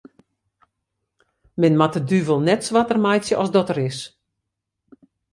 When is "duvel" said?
2.09-2.39